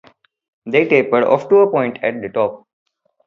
[0.65, 2.65] They tapered of to a point at the top.